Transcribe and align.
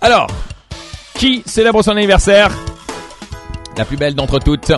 Alors, 0.00 0.26
qui 1.14 1.42
célèbre 1.46 1.82
son 1.82 1.92
anniversaire? 1.92 2.50
La 3.76 3.84
plus 3.84 3.96
belle 3.96 4.14
d'entre 4.14 4.38
toutes, 4.38 4.72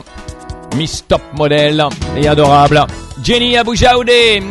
Miss 0.77 1.05
Top 1.07 1.23
Model 1.37 1.85
et 2.17 2.29
adorable, 2.29 2.85
Jenny 3.23 3.57
Aboujaoudé. 3.57 4.43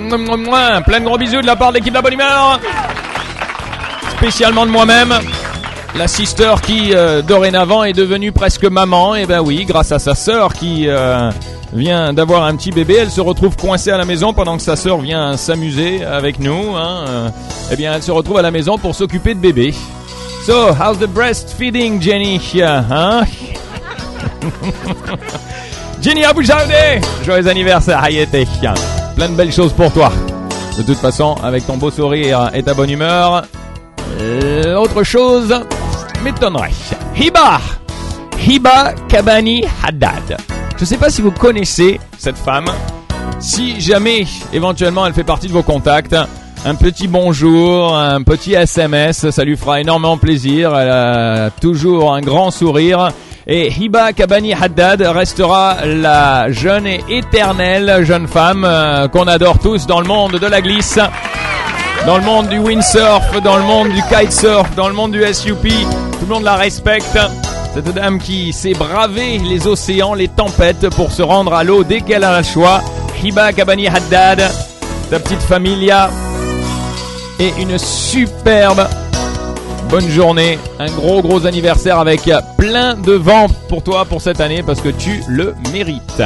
Plein 0.85 0.99
de 0.99 1.05
gros 1.05 1.17
bisous 1.17 1.41
de 1.41 1.45
la 1.45 1.55
part 1.55 1.69
de 1.69 1.75
l'équipe 1.75 1.93
de 1.93 1.97
la 1.97 2.01
bonne 2.01 2.13
humeur. 2.13 2.59
Spécialement 4.17 4.65
de 4.65 4.71
moi-même. 4.71 5.13
La 5.95 6.07
sister 6.07 6.53
qui 6.61 6.93
euh, 6.93 7.21
dorénavant 7.21 7.83
est 7.83 7.93
devenue 7.93 8.31
presque 8.31 8.65
maman, 8.65 9.15
et 9.15 9.25
ben 9.25 9.39
oui, 9.39 9.65
grâce 9.65 9.91
à 9.91 9.99
sa 9.99 10.15
sœur 10.15 10.53
qui 10.53 10.87
euh, 10.87 11.31
vient 11.73 12.13
d'avoir 12.13 12.43
un 12.43 12.55
petit 12.55 12.71
bébé, 12.71 12.97
elle 13.01 13.09
se 13.09 13.21
retrouve 13.21 13.55
coincée 13.55 13.89
à 13.91 13.97
la 13.97 14.05
maison 14.05 14.33
pendant 14.33 14.57
que 14.57 14.63
sa 14.63 14.75
sœur 14.75 14.99
vient 14.99 15.37
s'amuser 15.37 16.03
avec 16.03 16.39
nous. 16.39 16.75
Hein, 16.75 17.05
euh, 17.07 17.29
eh 17.71 17.75
bien, 17.75 17.93
elle 17.95 18.03
se 18.03 18.11
retrouve 18.11 18.37
à 18.37 18.41
la 18.41 18.51
maison 18.51 18.77
pour 18.77 18.93
s'occuper 18.95 19.33
de 19.33 19.39
bébé. 19.39 19.73
So, 20.45 20.73
how's 20.73 20.97
the 20.97 21.07
breastfeeding, 21.07 21.99
Jenny? 21.99 22.39
Hein? 22.61 23.25
Jenny 26.01 26.23
Aboujaoudé, 26.23 27.01
joyeux 27.25 27.47
anniversaire, 27.47 28.01
Hayete. 28.01 28.47
Plein 29.15 29.29
de 29.29 29.35
belles 29.35 29.51
choses 29.51 29.73
pour 29.73 29.91
toi. 29.91 30.11
De 30.77 30.83
toute 30.83 30.99
façon, 30.99 31.35
avec 31.43 31.65
ton 31.65 31.75
beau 31.77 31.91
sourire 31.91 32.49
et 32.53 32.63
ta 32.63 32.73
bonne 32.73 32.89
humeur, 32.89 33.43
euh, 34.21 34.75
autre 34.75 35.03
chose 35.03 35.53
m'étonnerait. 36.23 36.71
Hiba 37.15 37.59
Hiba 38.39 38.93
Kabani 39.09 39.65
Haddad. 39.83 40.37
Je 40.75 40.81
ne 40.81 40.85
sais 40.85 40.97
pas 40.97 41.09
si 41.09 41.21
vous 41.21 41.31
connaissez 41.31 41.99
cette 42.17 42.37
femme. 42.37 42.67
Si 43.39 43.81
jamais, 43.81 44.25
éventuellement, 44.53 45.05
elle 45.05 45.13
fait 45.13 45.23
partie 45.23 45.47
de 45.47 45.53
vos 45.53 45.63
contacts, 45.63 46.15
un 46.67 46.75
petit 46.75 47.07
bonjour, 47.07 47.95
un 47.95 48.21
petit 48.23 48.53
SMS, 48.53 49.29
ça 49.29 49.43
lui 49.45 49.55
fera 49.55 49.79
énormément 49.79 50.17
plaisir. 50.17 50.77
Elle 50.77 50.89
a 50.89 51.49
toujours 51.49 52.13
un 52.13 52.19
grand 52.19 52.51
sourire. 52.51 53.07
Et 53.47 53.71
Hiba 53.71 54.11
Kabani 54.11 54.53
Haddad 54.53 55.01
restera 55.01 55.77
la 55.85 56.51
jeune 56.51 56.85
et 56.85 56.99
éternelle 57.07 58.03
jeune 58.03 58.27
femme 58.27 58.65
euh, 58.65 59.07
qu'on 59.07 59.27
adore 59.27 59.59
tous 59.59 59.87
dans 59.87 60.01
le 60.01 60.07
monde 60.07 60.33
de 60.33 60.45
la 60.45 60.59
glisse, 60.59 60.99
dans 62.05 62.17
le 62.17 62.23
monde 62.23 62.49
du 62.49 62.59
windsurf, 62.59 63.41
dans 63.41 63.55
le 63.55 63.63
monde 63.63 63.87
du 63.87 64.01
kitesurf, 64.01 64.75
dans 64.75 64.89
le 64.89 64.93
monde 64.93 65.13
du 65.13 65.23
SUP. 65.33 65.69
Tout 66.19 66.25
le 66.27 66.33
monde 66.33 66.43
la 66.43 66.57
respecte. 66.57 67.17
Cette 67.73 67.93
dame 67.93 68.19
qui 68.19 68.51
sait 68.51 68.73
braver 68.73 69.37
les 69.37 69.67
océans, 69.67 70.13
les 70.13 70.27
tempêtes 70.27 70.89
pour 70.95 71.13
se 71.13 71.21
rendre 71.21 71.53
à 71.53 71.63
l'eau 71.63 71.85
dès 71.85 72.01
qu'elle 72.01 72.25
a 72.25 72.37
le 72.37 72.43
choix. 72.43 72.81
Hiba 73.23 73.53
Kabani 73.53 73.87
Haddad, 73.87 74.51
ta 75.09 75.19
petite 75.19 75.43
familia 75.43 76.09
et 77.39 77.51
une 77.59 77.77
superbe 77.77 78.87
bonne 79.89 80.09
journée, 80.09 80.59
un 80.79 80.91
gros 80.91 81.21
gros 81.21 81.45
anniversaire 81.45 81.99
avec 81.99 82.29
plein 82.57 82.95
de 82.95 83.13
vent 83.13 83.47
pour 83.69 83.83
toi 83.83 84.05
pour 84.05 84.21
cette 84.21 84.41
année 84.41 84.61
parce 84.63 84.81
que 84.81 84.89
tu 84.89 85.23
le 85.27 85.55
mérites. 85.71 86.21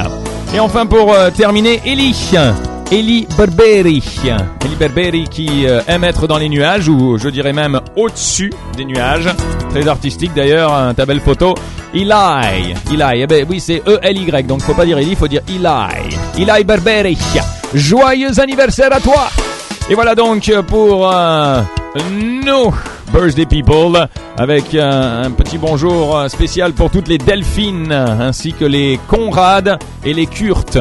Et 0.53 0.59
enfin 0.59 0.85
pour 0.85 1.13
euh, 1.13 1.29
terminer, 1.29 1.81
Ellie. 1.85 2.15
Ellie 2.91 3.25
Berberi. 3.37 4.03
Ellie 4.65 4.75
Berberi 4.77 5.23
qui 5.29 5.65
euh, 5.65 5.81
aime 5.87 6.03
être 6.03 6.27
dans 6.27 6.37
les 6.37 6.49
nuages 6.49 6.89
ou 6.89 7.17
je 7.17 7.29
dirais 7.29 7.53
même 7.53 7.79
au-dessus 7.95 8.51
des 8.75 8.83
nuages. 8.83 9.29
Très 9.69 9.87
artistique 9.87 10.33
d'ailleurs, 10.35 10.73
hein, 10.73 10.93
ta 10.93 11.05
belle 11.05 11.21
photo. 11.21 11.55
Eli. 11.93 12.09
Eli. 12.91 13.03
Eh 13.15 13.27
ben 13.27 13.45
oui, 13.49 13.59
c'est 13.59 13.81
E-L-Y. 13.87 14.45
Donc 14.45 14.61
faut 14.61 14.73
pas 14.73 14.85
dire 14.85 14.97
Ellie, 14.97 15.15
faut 15.15 15.27
dire 15.27 15.41
Eli. 15.47 16.07
Eli 16.37 16.63
Berberi. 16.63 17.17
Joyeux 17.73 18.39
anniversaire 18.39 18.93
à 18.93 18.99
toi. 18.99 19.29
Et 19.91 19.93
voilà 19.93 20.15
donc 20.15 20.49
pour 20.67 21.11
euh, 21.11 21.61
nous 22.09 22.73
Birthday 23.11 23.45
People 23.45 24.07
avec 24.37 24.73
un, 24.73 25.23
un 25.23 25.31
petit 25.31 25.57
bonjour 25.57 26.29
spécial 26.29 26.71
pour 26.71 26.91
toutes 26.91 27.09
les 27.09 27.17
delphines 27.17 27.91
ainsi 27.91 28.53
que 28.53 28.63
les 28.63 28.97
Conrad 29.09 29.77
et 30.05 30.13
les 30.13 30.27
Kurt. 30.27 30.77